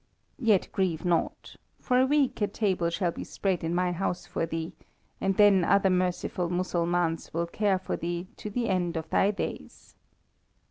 [0.39, 1.57] Yet grieve not.
[1.79, 4.73] For a week a table shall be spread in my house for thee,
[5.21, 9.93] and then other merciful Mussulmans will care for thee to the end of thy days."